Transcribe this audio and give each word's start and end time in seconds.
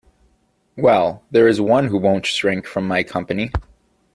Well, 0.75 1.21
there 1.29 1.47
is 1.47 1.61
one 1.61 1.85
who 1.89 1.97
won’t 1.99 2.25
shrink 2.25 2.65
from 2.65 2.87
my 2.87 3.03
company! 3.03 3.51